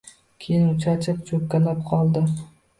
[0.45, 2.27] Keyin u charchab, cho‘kkalab qoldi.